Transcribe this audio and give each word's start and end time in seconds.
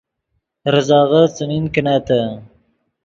ریزغے 0.73 1.23
څیمین 1.35 1.65
کینتّے 1.73 2.21